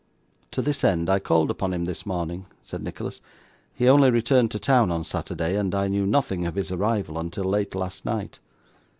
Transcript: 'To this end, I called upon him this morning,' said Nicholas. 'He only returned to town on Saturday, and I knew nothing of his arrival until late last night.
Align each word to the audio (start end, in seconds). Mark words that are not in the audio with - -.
'To 0.49 0.63
this 0.63 0.83
end, 0.83 1.11
I 1.11 1.19
called 1.19 1.51
upon 1.51 1.73
him 1.75 1.85
this 1.85 2.07
morning,' 2.07 2.47
said 2.63 2.81
Nicholas. 2.81 3.21
'He 3.71 3.87
only 3.87 4.09
returned 4.09 4.49
to 4.49 4.57
town 4.57 4.89
on 4.89 5.03
Saturday, 5.03 5.55
and 5.55 5.75
I 5.75 5.87
knew 5.89 6.07
nothing 6.07 6.47
of 6.47 6.55
his 6.55 6.71
arrival 6.71 7.19
until 7.19 7.43
late 7.45 7.75
last 7.75 8.03
night. 8.03 8.39